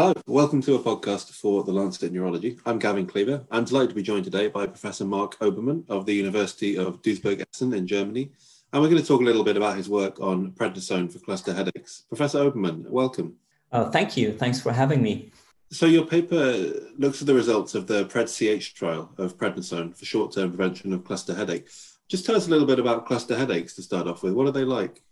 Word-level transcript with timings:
Hello, 0.00 0.14
welcome 0.26 0.62
to 0.62 0.76
a 0.76 0.78
podcast 0.78 1.30
for 1.32 1.62
the 1.62 1.72
Lancet 1.72 2.10
Neurology. 2.10 2.58
I'm 2.64 2.78
Gavin 2.78 3.06
Cleaver. 3.06 3.44
I'm 3.50 3.64
delighted 3.64 3.90
to 3.90 3.94
be 3.94 4.02
joined 4.02 4.24
today 4.24 4.48
by 4.48 4.66
Professor 4.66 5.04
Mark 5.04 5.38
Obermann 5.40 5.84
of 5.90 6.06
the 6.06 6.14
University 6.14 6.78
of 6.78 7.02
Duisburg-Essen 7.02 7.74
in 7.74 7.86
Germany. 7.86 8.32
And 8.72 8.80
we're 8.80 8.88
going 8.88 9.02
to 9.02 9.06
talk 9.06 9.20
a 9.20 9.24
little 9.24 9.44
bit 9.44 9.58
about 9.58 9.76
his 9.76 9.90
work 9.90 10.18
on 10.18 10.52
prednisone 10.52 11.12
for 11.12 11.18
cluster 11.18 11.52
headaches. 11.52 12.06
Professor 12.08 12.38
Obermann, 12.38 12.88
welcome. 12.88 13.36
Uh, 13.72 13.90
thank 13.90 14.16
you. 14.16 14.32
Thanks 14.32 14.58
for 14.58 14.72
having 14.72 15.02
me. 15.02 15.32
So 15.70 15.84
your 15.84 16.06
paper 16.06 16.72
looks 16.96 17.20
at 17.20 17.26
the 17.26 17.34
results 17.34 17.74
of 17.74 17.86
the 17.86 18.06
PRED-CH 18.06 18.72
trial 18.72 19.12
of 19.18 19.36
prednisone 19.36 19.94
for 19.94 20.06
short-term 20.06 20.48
prevention 20.48 20.94
of 20.94 21.04
cluster 21.04 21.34
headache. 21.34 21.68
Just 22.08 22.24
tell 22.24 22.36
us 22.36 22.46
a 22.46 22.50
little 22.50 22.66
bit 22.66 22.78
about 22.78 23.04
cluster 23.04 23.36
headaches 23.36 23.74
to 23.74 23.82
start 23.82 24.06
off 24.06 24.22
with. 24.22 24.32
What 24.32 24.46
are 24.46 24.52
they 24.52 24.64
like? 24.64 25.02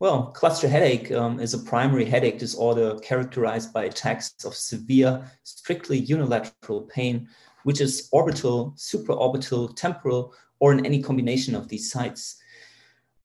Well, 0.00 0.26
cluster 0.26 0.68
headache 0.68 1.10
um, 1.10 1.40
is 1.40 1.54
a 1.54 1.58
primary 1.58 2.04
headache 2.04 2.38
disorder 2.38 2.96
characterized 3.00 3.72
by 3.72 3.86
attacks 3.86 4.32
of 4.44 4.54
severe, 4.54 5.28
strictly 5.42 5.98
unilateral 5.98 6.82
pain, 6.82 7.26
which 7.64 7.80
is 7.80 8.08
orbital, 8.12 8.74
supraorbital, 8.76 9.74
temporal, 9.74 10.34
or 10.60 10.72
in 10.72 10.86
any 10.86 11.02
combination 11.02 11.56
of 11.56 11.66
these 11.66 11.90
sites. 11.90 12.40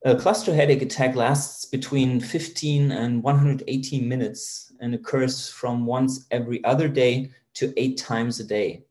A 0.03 0.15
cluster 0.15 0.51
headache 0.51 0.81
attack 0.81 1.15
lasts 1.15 1.65
between 1.65 2.19
15 2.19 2.91
and 2.91 3.21
118 3.21 4.09
minutes 4.09 4.73
and 4.81 4.95
occurs 4.95 5.49
from 5.49 5.85
once 5.85 6.25
every 6.31 6.63
other 6.63 6.87
day 6.87 7.29
to 7.53 7.71
eight 7.77 7.99
times 7.99 8.39
a 8.39 8.43
day. 8.43 8.83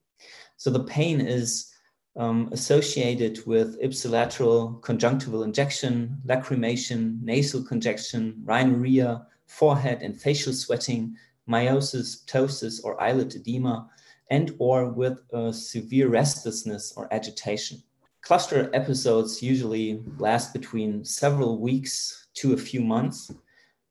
So 0.57 0.71
the 0.71 0.85
pain 0.85 1.21
is 1.21 1.72
um, 2.17 2.49
associated 2.53 3.45
with 3.47 3.81
ipsilateral 3.81 4.81
conjunctival 4.83 5.45
injection, 5.45 6.19
lacrimation, 6.27 7.23
nasal 7.23 7.63
congestion, 7.63 8.41
rhinorrhea, 8.45 9.27
forehead 9.47 10.03
and 10.03 10.21
facial 10.21 10.53
sweating, 10.53 11.17
miosis, 11.49 12.25
ptosis, 12.27 12.81
or 12.85 13.01
eyelid 13.03 13.35
edema, 13.35 13.89
and 14.31 14.55
or 14.59 14.89
with 14.89 15.19
severe 15.53 16.09
restlessness 16.09 16.93
or 16.97 17.13
agitation. 17.13 17.83
Cluster 18.23 18.71
episodes 18.73 19.43
usually 19.43 20.03
last 20.19 20.53
between 20.53 21.05
several 21.05 21.59
weeks 21.59 22.29
to 22.35 22.55
a 22.55 22.57
few 22.57 22.81
months, 22.81 23.33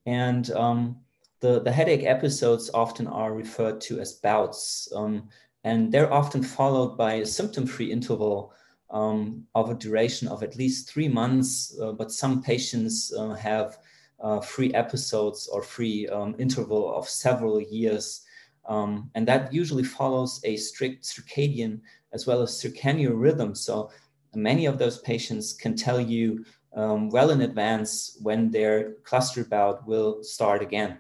and 0.06 0.52
um, 0.52 0.96
the, 1.42 1.60
the 1.60 1.72
headache 1.72 2.06
episodes 2.06 2.72
often 2.74 3.08
are 3.08 3.34
referred 3.34 3.82
to 3.82 4.00
as 4.00 4.14
bouts. 4.14 4.92
Um, 4.96 5.28
and 5.64 5.92
they're 5.92 6.12
often 6.12 6.44
followed 6.44 6.98
by 6.98 7.14
a 7.14 7.26
symptom-free 7.26 7.92
interval 7.92 8.54
um, 8.90 9.46
of 9.56 9.70
a 9.70 9.76
duration 9.76 10.28
of 10.28 10.44
at 10.44 10.58
least 10.58 10.90
three 10.90 11.08
months, 11.08 11.78
uh, 11.82 11.92
but 11.92 12.12
some 12.12 12.42
patients 12.42 13.14
uh, 13.14 13.34
have 13.34 13.78
uh, 14.20 14.40
free 14.40 14.74
episodes 14.74 15.48
or 15.48 15.64
free 15.64 16.08
um, 16.10 16.36
interval 16.38 16.94
of 16.96 17.08
several 17.08 17.62
years. 17.62 18.26
Um, 18.66 19.10
and 19.16 19.28
that 19.28 19.54
usually 19.54 19.84
follows 19.84 20.40
a 20.44 20.56
strict 20.58 21.06
circannual 21.06 21.80
as 22.14 22.28
well 22.28 22.42
as 22.42 22.52
circadian 22.52 23.20
rhythm. 23.20 23.56
So 23.56 23.90
many 24.36 24.66
of 24.66 24.78
those 24.78 25.00
patients 25.00 25.54
can 25.54 25.76
tell 25.76 26.00
you 26.00 26.46
um, 26.76 27.10
well 27.10 27.32
in 27.32 27.42
advance 27.42 28.18
when 28.22 28.52
their 28.52 28.94
cluster 29.04 29.44
bout 29.44 29.88
will 29.88 30.24
start 30.24 30.62
again. 30.62 31.00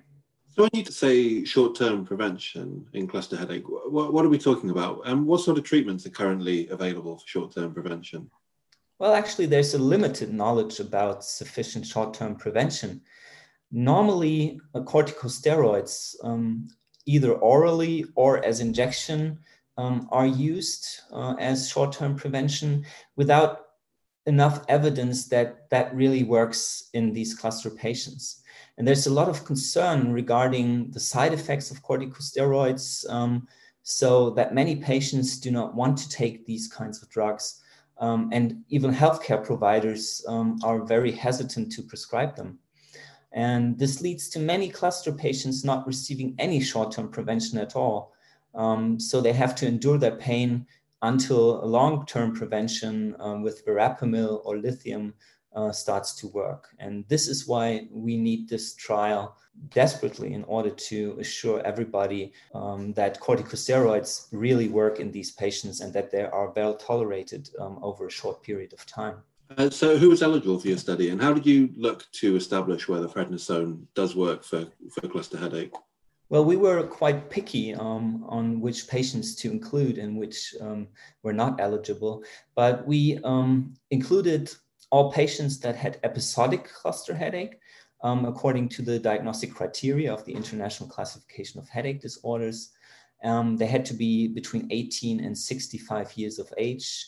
So 0.53 0.63
when 0.63 0.69
you 0.73 0.83
say 0.83 1.45
short-term 1.45 2.05
prevention 2.05 2.85
in 2.91 3.07
cluster 3.07 3.37
headache, 3.37 3.63
what, 3.67 4.11
what 4.13 4.25
are 4.25 4.29
we 4.29 4.37
talking 4.37 4.69
about? 4.69 5.01
And 5.05 5.25
what 5.25 5.39
sort 5.39 5.57
of 5.57 5.63
treatments 5.63 6.05
are 6.05 6.09
currently 6.09 6.67
available 6.67 7.17
for 7.17 7.27
short-term 7.27 7.73
prevention? 7.73 8.29
Well, 8.99 9.13
actually, 9.13 9.45
there's 9.45 9.73
a 9.73 9.79
limited 9.79 10.33
knowledge 10.33 10.81
about 10.81 11.23
sufficient 11.23 11.87
short-term 11.87 12.35
prevention. 12.35 13.01
Normally, 13.71 14.59
uh, 14.75 14.81
corticosteroids, 14.81 16.15
um, 16.21 16.67
either 17.05 17.31
orally 17.31 18.05
or 18.15 18.43
as 18.43 18.59
injection, 18.59 19.39
um, 19.77 20.09
are 20.11 20.27
used 20.27 20.85
uh, 21.13 21.35
as 21.39 21.69
short-term 21.69 22.17
prevention 22.17 22.85
without 23.15 23.67
enough 24.25 24.63
evidence 24.67 25.27
that 25.27 25.69
that 25.69 25.93
really 25.95 26.23
works 26.23 26.89
in 26.93 27.13
these 27.13 27.33
cluster 27.33 27.69
patients. 27.69 28.43
And 28.77 28.87
there's 28.87 29.07
a 29.07 29.13
lot 29.13 29.29
of 29.29 29.45
concern 29.45 30.13
regarding 30.13 30.91
the 30.91 30.99
side 30.99 31.33
effects 31.33 31.71
of 31.71 31.83
corticosteroids, 31.83 33.09
um, 33.09 33.47
so 33.83 34.29
that 34.31 34.53
many 34.53 34.75
patients 34.75 35.39
do 35.39 35.51
not 35.51 35.75
want 35.75 35.97
to 35.97 36.09
take 36.09 36.45
these 36.45 36.67
kinds 36.67 37.01
of 37.01 37.09
drugs. 37.09 37.61
Um, 37.97 38.29
and 38.31 38.63
even 38.69 38.93
healthcare 38.93 39.43
providers 39.43 40.25
um, 40.27 40.59
are 40.63 40.83
very 40.83 41.11
hesitant 41.11 41.71
to 41.73 41.83
prescribe 41.83 42.35
them. 42.35 42.59
And 43.31 43.77
this 43.77 44.01
leads 44.01 44.27
to 44.29 44.39
many 44.39 44.69
cluster 44.69 45.11
patients 45.11 45.63
not 45.63 45.87
receiving 45.87 46.35
any 46.37 46.59
short 46.59 46.91
term 46.91 47.09
prevention 47.09 47.57
at 47.59 47.75
all. 47.75 48.13
Um, 48.53 48.99
so 48.99 49.21
they 49.21 49.33
have 49.33 49.55
to 49.55 49.67
endure 49.67 49.97
their 49.97 50.15
pain 50.15 50.65
until 51.01 51.65
long 51.65 52.05
term 52.05 52.33
prevention 52.33 53.15
um, 53.19 53.41
with 53.41 53.65
verapamil 53.65 54.41
or 54.45 54.57
lithium 54.57 55.13
uh, 55.55 55.71
starts 55.71 56.15
to 56.15 56.27
work. 56.27 56.69
And 56.79 57.05
this 57.07 57.27
is 57.27 57.47
why 57.47 57.87
we 57.91 58.15
need 58.17 58.47
this 58.47 58.75
trial 58.75 59.37
desperately 59.69 60.33
in 60.33 60.43
order 60.45 60.69
to 60.69 61.17
assure 61.19 61.61
everybody 61.65 62.31
um, 62.53 62.93
that 62.93 63.19
corticosteroids 63.19 64.27
really 64.31 64.69
work 64.69 64.99
in 64.99 65.11
these 65.11 65.31
patients 65.31 65.81
and 65.81 65.93
that 65.93 66.09
they 66.11 66.23
are 66.23 66.53
well 66.55 66.75
tolerated 66.75 67.49
um, 67.59 67.79
over 67.81 68.07
a 68.07 68.11
short 68.11 68.41
period 68.43 68.73
of 68.73 68.85
time. 68.85 69.17
Uh, 69.57 69.69
so, 69.69 69.97
who 69.97 70.09
was 70.09 70.23
eligible 70.23 70.57
for 70.57 70.69
your 70.69 70.77
study, 70.77 71.09
and 71.09 71.21
how 71.21 71.33
did 71.33 71.45
you 71.45 71.69
look 71.75 72.09
to 72.13 72.37
establish 72.37 72.87
whether 72.87 73.07
prednisone 73.07 73.81
does 73.95 74.15
work 74.15 74.45
for, 74.45 74.65
for 74.93 75.09
cluster 75.09 75.37
headache? 75.37 75.73
Well, 76.31 76.45
we 76.45 76.55
were 76.55 76.87
quite 76.87 77.29
picky 77.29 77.75
um, 77.75 78.23
on 78.25 78.61
which 78.61 78.87
patients 78.87 79.35
to 79.35 79.51
include 79.51 79.97
and 79.97 80.17
which 80.17 80.55
um, 80.61 80.87
were 81.23 81.33
not 81.33 81.59
eligible, 81.59 82.23
but 82.55 82.87
we 82.87 83.19
um, 83.25 83.73
included 83.89 84.49
all 84.91 85.11
patients 85.11 85.59
that 85.59 85.75
had 85.75 85.99
episodic 86.03 86.63
cluster 86.63 87.13
headache, 87.13 87.59
um, 88.01 88.23
according 88.23 88.69
to 88.69 88.81
the 88.81 88.97
diagnostic 88.97 89.53
criteria 89.53 90.13
of 90.13 90.23
the 90.23 90.31
International 90.31 90.87
Classification 90.87 91.59
of 91.59 91.67
Headache 91.67 91.99
Disorders. 91.99 92.71
Um, 93.25 93.57
they 93.57 93.67
had 93.67 93.83
to 93.87 93.93
be 93.93 94.29
between 94.29 94.69
18 94.71 95.19
and 95.19 95.37
65 95.37 96.13
years 96.15 96.39
of 96.39 96.53
age. 96.57 97.07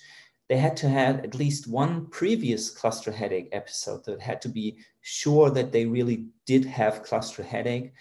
They 0.50 0.58
had 0.58 0.76
to 0.78 0.90
have 0.90 1.20
at 1.20 1.34
least 1.34 1.70
one 1.70 2.08
previous 2.08 2.70
cluster 2.70 3.14
headache 3.14 3.48
episode 3.54 4.04
that 4.04 4.20
had 4.20 4.42
to 4.42 4.50
be 4.50 4.80
sure 5.00 5.50
that 5.52 5.72
they 5.72 5.86
really 5.86 6.26
did 6.46 6.66
have 6.66 7.04
cluster 7.04 7.42
headache. 7.42 7.94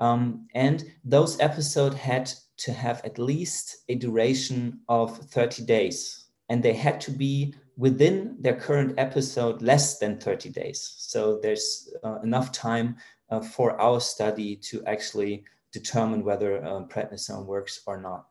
Um, 0.00 0.48
and 0.54 0.84
those 1.04 1.40
episodes 1.40 1.96
had 1.96 2.32
to 2.58 2.72
have 2.72 3.00
at 3.04 3.18
least 3.18 3.84
a 3.88 3.94
duration 3.94 4.80
of 4.88 5.16
30 5.16 5.64
days. 5.64 6.26
And 6.48 6.62
they 6.62 6.72
had 6.72 7.00
to 7.02 7.10
be 7.10 7.54
within 7.76 8.36
their 8.40 8.54
current 8.54 8.94
episode 8.98 9.62
less 9.62 9.98
than 9.98 10.18
30 10.18 10.50
days. 10.50 10.94
So 10.98 11.38
there's 11.42 11.92
uh, 12.04 12.20
enough 12.20 12.52
time 12.52 12.96
uh, 13.30 13.40
for 13.40 13.80
our 13.80 14.00
study 14.00 14.56
to 14.56 14.84
actually 14.86 15.44
determine 15.72 16.24
whether 16.24 16.64
uh, 16.64 16.84
prednisone 16.84 17.46
works 17.46 17.82
or 17.86 18.00
not. 18.00 18.26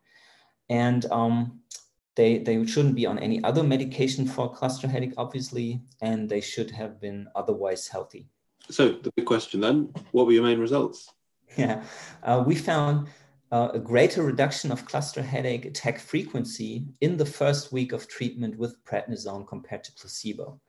And 0.70 1.06
um, 1.12 1.60
they, 2.16 2.38
they 2.38 2.66
shouldn't 2.66 2.96
be 2.96 3.06
on 3.06 3.20
any 3.20 3.44
other 3.44 3.64
medication 3.64 4.26
for 4.26 4.54
cluster 4.54 4.88
headache, 4.88 5.14
obviously, 5.18 5.82
and 6.02 6.30
they 6.30 6.42
should 6.42 6.72
have 6.72 7.02
been 7.02 7.28
otherwise 7.36 7.88
healthy. 7.88 8.28
So 8.70 8.94
the 8.94 9.12
big 9.16 9.26
question 9.26 9.60
then, 9.60 9.92
what 10.12 10.26
were 10.26 10.32
your 10.32 10.44
main 10.44 10.60
results? 10.60 11.12
Yeah, 11.56 11.84
uh, 12.24 12.44
we 12.46 12.56
found 12.56 13.08
uh, 13.52 13.70
a 13.74 13.80
greater 13.80 14.24
reduction 14.24 14.72
of 14.72 14.86
cluster 14.86 15.22
headache 15.22 15.66
attack 15.66 16.00
frequency 16.00 16.88
in 17.02 17.18
the 17.18 17.26
first 17.26 17.72
week 17.72 17.92
of 17.92 18.08
treatment 18.08 18.58
with 18.58 18.84
prednisone 18.86 19.48
compared 19.48 19.84
to 19.84 19.92
placebo. 19.94 20.60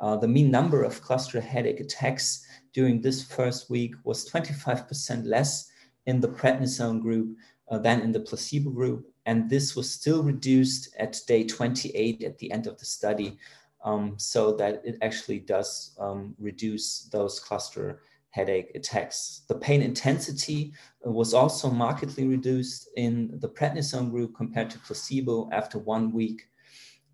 Uh, 0.00 0.16
the 0.16 0.28
mean 0.28 0.50
number 0.50 0.84
of 0.84 1.02
cluster 1.02 1.40
headache 1.40 1.80
attacks 1.80 2.46
during 2.72 3.00
this 3.00 3.24
first 3.24 3.68
week 3.68 3.94
was 4.04 4.30
25% 4.30 5.26
less 5.26 5.68
in 6.06 6.20
the 6.20 6.28
prednisone 6.28 7.02
group 7.02 7.36
uh, 7.68 7.78
than 7.78 8.00
in 8.00 8.12
the 8.12 8.20
placebo 8.20 8.70
group. 8.70 9.10
And 9.26 9.50
this 9.50 9.74
was 9.74 9.90
still 9.90 10.22
reduced 10.22 10.94
at 10.98 11.20
day 11.26 11.44
28 11.44 12.22
at 12.22 12.38
the 12.38 12.52
end 12.52 12.68
of 12.68 12.78
the 12.78 12.84
study, 12.84 13.38
um, 13.84 14.14
so 14.16 14.52
that 14.52 14.82
it 14.84 14.98
actually 15.02 15.40
does 15.40 15.96
um, 15.98 16.34
reduce 16.38 17.08
those 17.12 17.40
cluster 17.40 18.00
headache 18.30 18.70
attacks. 18.74 19.42
The 19.48 19.54
pain 19.54 19.82
intensity 19.82 20.72
was 21.04 21.34
also 21.34 21.70
markedly 21.70 22.26
reduced 22.26 22.88
in 22.96 23.38
the 23.40 23.48
prednisone 23.48 24.10
group 24.10 24.34
compared 24.36 24.70
to 24.70 24.78
placebo 24.78 25.48
after 25.52 25.78
one 25.78 26.12
week. 26.12 26.48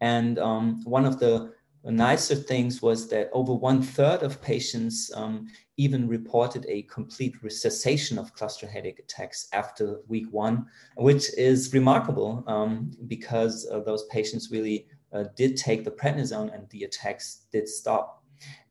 And 0.00 0.38
um, 0.38 0.82
one 0.84 1.04
of 1.04 1.18
the 1.18 1.52
nicer 1.84 2.34
things 2.34 2.80
was 2.80 3.08
that 3.08 3.30
over 3.32 3.54
one 3.54 3.82
third 3.82 4.22
of 4.22 4.40
patients 4.40 5.10
um, 5.14 5.46
even 5.76 6.08
reported 6.08 6.64
a 6.68 6.82
complete 6.82 7.34
cessation 7.48 8.18
of 8.18 8.34
cluster 8.34 8.66
headache 8.66 8.98
attacks 8.98 9.48
after 9.52 10.00
week 10.08 10.26
one, 10.30 10.66
which 10.96 11.32
is 11.36 11.72
remarkable 11.74 12.42
um, 12.46 12.90
because 13.06 13.68
uh, 13.70 13.80
those 13.80 14.04
patients 14.06 14.50
really 14.50 14.86
uh, 15.12 15.24
did 15.36 15.56
take 15.56 15.84
the 15.84 15.90
prednisone 15.90 16.52
and 16.54 16.68
the 16.70 16.84
attacks 16.84 17.46
did 17.52 17.68
stop. 17.68 18.23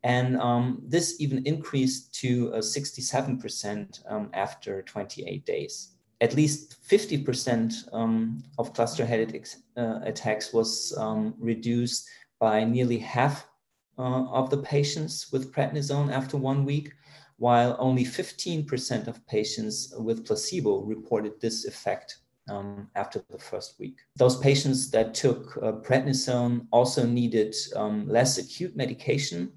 And 0.03 0.37
um, 0.37 0.81
this 0.85 1.19
even 1.21 1.45
increased 1.45 2.13
to 2.21 2.53
uh, 2.53 2.57
67% 2.57 4.11
um, 4.11 4.29
after 4.33 4.81
28 4.81 5.45
days. 5.45 5.93
at 6.23 6.33
least 6.35 6.77
50% 6.89 7.93
um, 7.93 8.41
of 8.57 8.73
cluster 8.73 9.05
headache 9.05 9.45
uh, 9.75 9.99
attacks 10.03 10.53
was 10.53 10.95
um, 10.97 11.35
reduced 11.37 12.07
by 12.39 12.63
nearly 12.63 12.97
half 12.97 13.45
uh, 13.97 14.23
of 14.39 14.49
the 14.49 14.57
patients 14.57 15.31
with 15.33 15.51
prednisone 15.51 16.11
after 16.11 16.37
one 16.37 16.63
week, 16.63 16.93
while 17.37 17.75
only 17.77 18.05
15% 18.05 19.07
of 19.07 19.25
patients 19.27 19.93
with 19.97 20.25
placebo 20.25 20.81
reported 20.83 21.33
this 21.41 21.65
effect 21.65 22.19
um, 22.49 22.89
after 22.95 23.23
the 23.29 23.37
first 23.37 23.79
week. 23.79 23.97
Those 24.15 24.37
patients 24.37 24.89
that 24.91 25.13
took 25.13 25.57
uh, 25.57 25.73
prednisone 25.73 26.67
also 26.71 27.05
needed 27.05 27.55
um, 27.75 28.07
less 28.07 28.37
acute 28.37 28.75
medication, 28.75 29.51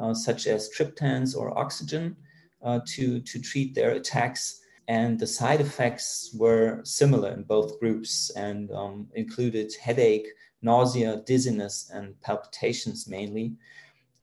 uh, 0.00 0.14
such 0.14 0.46
as 0.46 0.70
triptans 0.76 1.36
or 1.36 1.56
oxygen, 1.56 2.16
uh, 2.62 2.80
to, 2.86 3.20
to 3.20 3.40
treat 3.40 3.74
their 3.74 3.92
attacks. 3.92 4.60
And 4.88 5.18
the 5.18 5.26
side 5.26 5.60
effects 5.60 6.34
were 6.36 6.80
similar 6.84 7.32
in 7.32 7.44
both 7.44 7.78
groups 7.78 8.30
and 8.36 8.70
um, 8.72 9.08
included 9.14 9.72
headache, 9.80 10.26
nausea, 10.60 11.22
dizziness, 11.24 11.90
and 11.92 12.20
palpitations 12.20 13.08
mainly. 13.08 13.54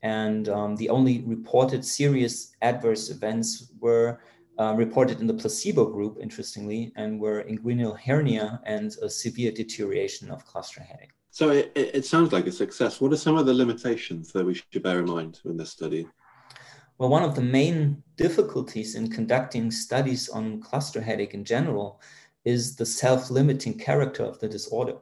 And 0.02 0.48
um, 0.48 0.76
the 0.76 0.88
only 0.88 1.20
reported 1.20 1.84
serious 1.84 2.54
adverse 2.62 3.10
events 3.10 3.70
were 3.80 4.20
uh, 4.60 4.74
reported 4.74 5.20
in 5.20 5.26
the 5.26 5.32
placebo 5.32 5.86
group, 5.86 6.18
interestingly, 6.20 6.92
and 6.96 7.18
were 7.18 7.44
inguinal 7.44 7.98
hernia 7.98 8.60
and 8.66 8.94
a 9.00 9.08
severe 9.08 9.50
deterioration 9.50 10.30
of 10.30 10.44
cluster 10.44 10.82
headache. 10.82 11.14
So 11.30 11.48
it, 11.48 11.72
it 11.74 12.04
sounds 12.04 12.30
like 12.30 12.46
a 12.46 12.52
success. 12.52 13.00
What 13.00 13.12
are 13.14 13.16
some 13.16 13.38
of 13.38 13.46
the 13.46 13.54
limitations 13.54 14.32
that 14.32 14.44
we 14.44 14.52
should 14.52 14.82
bear 14.82 14.98
in 14.98 15.06
mind 15.06 15.40
in 15.46 15.56
this 15.56 15.70
study? 15.70 16.06
Well, 16.98 17.08
one 17.08 17.22
of 17.22 17.34
the 17.34 17.40
main 17.40 18.02
difficulties 18.16 18.96
in 18.96 19.08
conducting 19.08 19.70
studies 19.70 20.28
on 20.28 20.60
cluster 20.60 21.00
headache 21.00 21.32
in 21.32 21.42
general 21.42 22.02
is 22.44 22.76
the 22.76 22.84
self 22.84 23.30
limiting 23.30 23.78
character 23.78 24.24
of 24.24 24.38
the 24.40 24.48
disorder. 24.48 24.98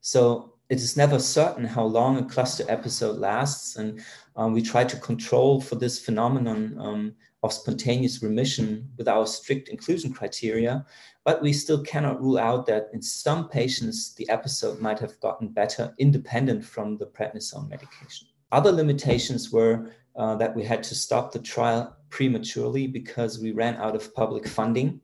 So 0.00 0.54
it 0.70 0.76
is 0.76 0.96
never 0.96 1.18
certain 1.18 1.64
how 1.66 1.84
long 1.84 2.16
a 2.16 2.24
cluster 2.24 2.64
episode 2.68 3.18
lasts, 3.18 3.76
and 3.76 4.00
um, 4.36 4.54
we 4.54 4.62
try 4.62 4.84
to 4.84 4.96
control 4.96 5.60
for 5.60 5.74
this 5.74 5.98
phenomenon 5.98 6.76
um, 6.78 7.14
of 7.42 7.52
spontaneous 7.52 8.22
remission 8.22 8.88
with 8.96 9.08
our 9.08 9.26
strict 9.26 9.68
inclusion 9.68 10.12
criteria, 10.12 10.86
but 11.24 11.42
we 11.42 11.52
still 11.52 11.82
cannot 11.82 12.20
rule 12.20 12.38
out 12.38 12.66
that 12.66 12.88
in 12.92 13.02
some 13.02 13.48
patients 13.48 14.14
the 14.14 14.28
episode 14.28 14.80
might 14.80 14.98
have 14.98 15.18
gotten 15.20 15.48
better 15.48 15.94
independent 15.98 16.64
from 16.64 16.96
the 16.98 17.06
prednisone 17.06 17.68
medication. 17.68 18.28
Other 18.52 18.70
limitations 18.70 19.50
were 19.50 19.90
uh, 20.14 20.36
that 20.36 20.54
we 20.54 20.62
had 20.62 20.82
to 20.84 20.94
stop 20.94 21.32
the 21.32 21.38
trial 21.38 21.96
prematurely 22.10 22.86
because 22.86 23.40
we 23.40 23.52
ran 23.52 23.76
out 23.76 23.96
of 23.96 24.14
public 24.14 24.46
funding 24.46 25.00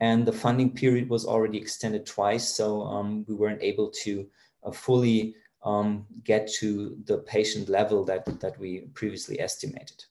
and 0.00 0.26
the 0.26 0.32
funding 0.32 0.70
period 0.72 1.08
was 1.08 1.24
already 1.24 1.58
extended 1.58 2.04
twice, 2.04 2.48
so 2.48 2.82
um, 2.82 3.24
we 3.28 3.34
weren't 3.34 3.62
able 3.62 3.90
to 4.02 4.26
uh, 4.64 4.70
fully 4.70 5.34
um, 5.64 6.06
get 6.22 6.50
to 6.60 6.96
the 7.06 7.18
patient 7.18 7.68
level 7.68 8.04
that, 8.04 8.24
that 8.40 8.58
we 8.58 8.80
previously 8.94 9.40
estimated. 9.40 10.04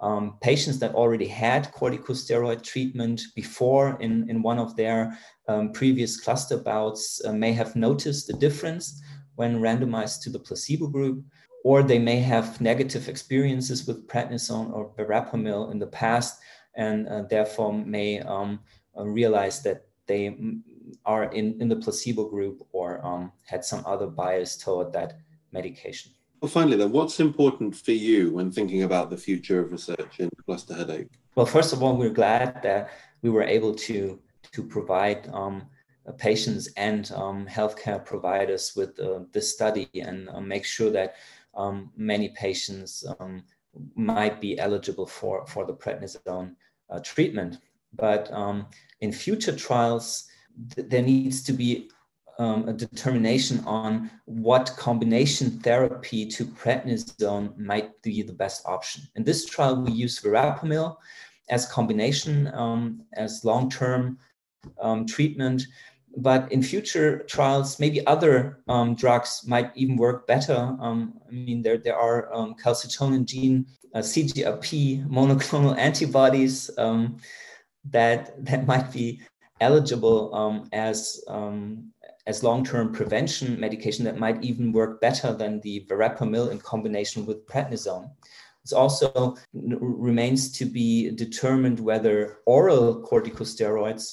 Um, 0.00 0.38
patients 0.42 0.78
that 0.80 0.94
already 0.94 1.26
had 1.26 1.72
corticosteroid 1.72 2.62
treatment 2.62 3.22
before 3.34 3.96
in, 4.00 4.28
in 4.28 4.42
one 4.42 4.58
of 4.58 4.76
their 4.76 5.18
um, 5.48 5.72
previous 5.72 6.20
cluster 6.20 6.58
bouts 6.58 7.22
uh, 7.24 7.32
may 7.32 7.52
have 7.52 7.76
noticed 7.76 8.28
a 8.30 8.34
difference 8.34 9.00
when 9.36 9.60
randomized 9.60 10.22
to 10.22 10.30
the 10.30 10.38
placebo 10.38 10.88
group, 10.88 11.24
or 11.64 11.82
they 11.82 11.98
may 11.98 12.16
have 12.16 12.60
negative 12.60 13.08
experiences 13.08 13.86
with 13.86 14.06
prednisone 14.06 14.72
or 14.72 14.92
verapamil 14.96 15.72
in 15.72 15.78
the 15.78 15.86
past 15.86 16.40
and 16.76 17.08
uh, 17.08 17.22
therefore 17.22 17.72
may 17.72 18.20
um, 18.20 18.60
uh, 18.98 19.04
realize 19.04 19.62
that 19.62 19.86
they 20.06 20.36
are 21.04 21.24
in, 21.32 21.60
in 21.60 21.68
the 21.68 21.76
placebo 21.76 22.28
group 22.28 22.66
or 22.72 23.04
um, 23.04 23.32
had 23.46 23.64
some 23.64 23.82
other 23.86 24.06
bias 24.06 24.56
toward 24.56 24.92
that 24.92 25.14
medication. 25.52 26.12
Well, 26.44 26.50
finally, 26.50 26.76
then, 26.76 26.92
what's 26.92 27.20
important 27.20 27.74
for 27.74 27.92
you 27.92 28.30
when 28.34 28.52
thinking 28.52 28.82
about 28.82 29.08
the 29.08 29.16
future 29.16 29.60
of 29.60 29.72
research 29.72 30.20
in 30.20 30.28
cluster 30.44 30.74
headache? 30.74 31.08
Well, 31.36 31.46
first 31.46 31.72
of 31.72 31.82
all, 31.82 31.96
we're 31.96 32.10
glad 32.10 32.62
that 32.62 32.90
we 33.22 33.30
were 33.30 33.44
able 33.44 33.74
to 33.86 34.20
to 34.52 34.62
provide 34.62 35.26
um, 35.32 35.62
patients 36.18 36.68
and 36.76 37.10
um, 37.12 37.46
healthcare 37.46 38.04
providers 38.04 38.74
with 38.76 39.00
uh, 39.00 39.20
this 39.32 39.54
study 39.54 39.88
and 39.94 40.28
uh, 40.28 40.38
make 40.38 40.66
sure 40.66 40.90
that 40.90 41.14
um, 41.54 41.90
many 41.96 42.28
patients 42.28 43.06
um, 43.18 43.42
might 43.94 44.38
be 44.38 44.58
eligible 44.58 45.06
for 45.06 45.46
for 45.46 45.64
the 45.64 45.72
prednisone 45.72 46.54
uh, 46.90 47.00
treatment. 47.02 47.56
But 47.94 48.30
um, 48.34 48.66
in 49.00 49.12
future 49.12 49.56
trials, 49.56 50.28
th- 50.74 50.90
there 50.90 51.00
needs 51.00 51.42
to 51.44 51.54
be 51.54 51.88
um, 52.38 52.68
a 52.68 52.72
determination 52.72 53.62
on 53.66 54.10
what 54.24 54.74
combination 54.76 55.58
therapy 55.60 56.26
to 56.26 56.44
prednisone 56.44 57.56
might 57.56 58.00
be 58.02 58.22
the 58.22 58.32
best 58.32 58.62
option. 58.66 59.02
In 59.16 59.24
this 59.24 59.44
trial, 59.44 59.80
we 59.80 59.92
use 59.92 60.20
verapamil 60.20 60.96
as 61.50 61.66
combination, 61.66 62.48
um, 62.54 63.02
as 63.14 63.44
long-term 63.44 64.18
um, 64.80 65.06
treatment. 65.06 65.62
But 66.16 66.50
in 66.52 66.62
future 66.62 67.24
trials, 67.24 67.80
maybe 67.80 68.06
other 68.06 68.60
um, 68.68 68.94
drugs 68.94 69.42
might 69.46 69.72
even 69.74 69.96
work 69.96 70.26
better. 70.26 70.76
Um, 70.80 71.14
I 71.28 71.32
mean, 71.32 71.62
there, 71.62 71.76
there 71.76 71.96
are 71.96 72.32
um, 72.32 72.54
calcitonin 72.54 73.24
gene, 73.24 73.66
uh, 73.94 73.98
CGRP 73.98 75.06
monoclonal 75.08 75.76
antibodies 75.76 76.70
that, 77.90 78.44
that 78.44 78.66
might 78.66 78.90
be 78.92 79.20
eligible 79.64 80.20
as 80.72 81.24
um, 81.28 81.90
as 82.26 82.42
long-term 82.42 82.92
prevention 82.92 83.60
medication 83.60 84.04
that 84.04 84.18
might 84.24 84.42
even 84.42 84.72
work 84.72 85.00
better 85.00 85.32
than 85.32 85.60
the 85.60 85.86
verapamil 85.90 86.50
in 86.50 86.58
combination 86.58 87.26
with 87.26 87.46
prednisone. 87.46 88.10
It 88.64 88.72
also 88.72 89.36
remains 89.52 90.50
to 90.58 90.64
be 90.64 91.10
determined 91.10 91.78
whether 91.80 92.38
oral 92.46 93.02
corticosteroids 93.08 94.04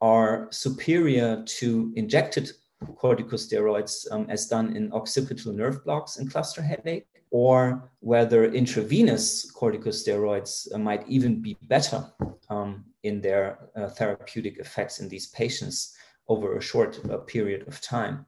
are 0.00 0.48
superior 0.50 1.42
to 1.58 1.92
injected 1.96 2.52
corticosteroids 2.84 4.10
um, 4.10 4.26
as 4.28 4.46
done 4.46 4.76
in 4.76 4.92
occipital 4.92 5.52
nerve 5.52 5.84
blocks 5.84 6.18
in 6.18 6.28
cluster 6.28 6.62
headache, 6.62 7.06
or 7.30 7.90
whether 8.00 8.52
intravenous 8.52 9.50
corticosteroids 9.52 10.72
uh, 10.74 10.78
might 10.78 11.06
even 11.08 11.42
be 11.42 11.56
better 11.62 12.04
um, 12.48 12.84
in 13.02 13.20
their 13.20 13.58
uh, 13.76 13.88
therapeutic 13.88 14.58
effects 14.58 15.00
in 15.00 15.08
these 15.08 15.26
patients 15.28 15.96
over 16.28 16.56
a 16.56 16.62
short 16.62 17.00
uh, 17.10 17.18
period 17.18 17.66
of 17.66 17.80
time. 17.80 18.26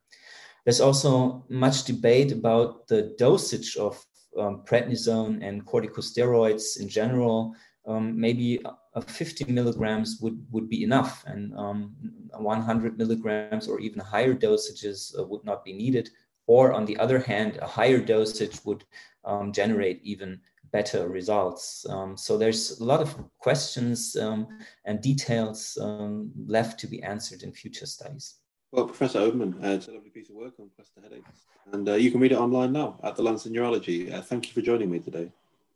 There's 0.64 0.80
also 0.80 1.44
much 1.48 1.84
debate 1.84 2.32
about 2.32 2.86
the 2.88 3.14
dosage 3.18 3.76
of 3.76 4.04
um, 4.38 4.62
prednisone 4.64 5.42
and 5.42 5.66
corticosteroids 5.66 6.80
in 6.80 6.88
general. 6.88 7.54
Um, 7.86 8.20
maybe 8.20 8.60
uh, 8.94 9.00
50 9.00 9.50
milligrams 9.52 10.18
would, 10.20 10.44
would 10.50 10.68
be 10.68 10.84
enough, 10.84 11.24
and 11.26 11.56
um, 11.56 11.94
100 12.36 12.98
milligrams 12.98 13.68
or 13.68 13.80
even 13.80 14.00
higher 14.00 14.34
dosages 14.34 15.18
uh, 15.18 15.24
would 15.24 15.44
not 15.44 15.64
be 15.64 15.72
needed. 15.72 16.10
Or, 16.46 16.72
on 16.72 16.84
the 16.84 16.98
other 16.98 17.20
hand, 17.20 17.58
a 17.62 17.66
higher 17.66 18.00
dosage 18.00 18.64
would 18.64 18.84
um, 19.24 19.52
generate 19.52 20.00
even 20.02 20.40
better 20.72 21.08
results. 21.08 21.86
Um, 21.88 22.16
so 22.16 22.36
there's 22.36 22.80
a 22.80 22.84
lot 22.84 23.00
of 23.00 23.16
questions 23.38 24.16
um, 24.16 24.48
and 24.84 25.00
details 25.00 25.78
um, 25.80 26.30
left 26.46 26.78
to 26.80 26.86
be 26.86 27.02
answered 27.02 27.42
in 27.42 27.52
future 27.52 27.86
studies. 27.86 28.36
Well, 28.72 28.86
Professor 28.86 29.18
Obermann, 29.18 29.62
uh, 29.64 29.68
it's 29.70 29.88
a 29.88 29.92
lovely 29.92 30.10
piece 30.10 30.30
of 30.30 30.36
work 30.36 30.54
on 30.60 30.70
cluster 30.76 31.00
headaches, 31.02 31.44
and 31.72 31.88
uh, 31.88 31.94
you 31.94 32.12
can 32.12 32.20
read 32.20 32.30
it 32.30 32.38
online 32.38 32.72
now 32.72 33.00
at 33.02 33.16
the 33.16 33.22
Lancet 33.22 33.50
Neurology. 33.50 34.12
Uh, 34.12 34.22
thank 34.22 34.46
you 34.46 34.52
for 34.52 34.60
joining 34.60 34.90
me 34.90 35.00
today. 35.00 35.32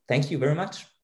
Thank 0.06 0.30
you 0.30 0.38
very 0.38 0.54
much. 0.54 0.86